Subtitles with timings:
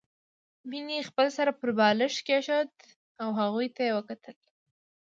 [0.69, 2.71] مينې خپل سر پر بالښت کېښود
[3.21, 4.35] او هغوی ته يې وکتل